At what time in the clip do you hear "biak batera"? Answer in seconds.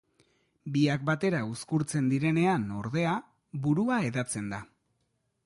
0.77-1.41